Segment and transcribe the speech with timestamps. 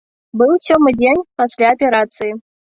[0.41, 2.37] Быў сёмы дзень пасля аперацыі.